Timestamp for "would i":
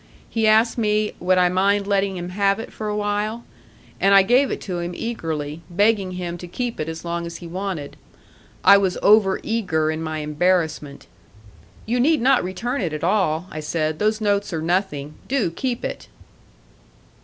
1.19-1.47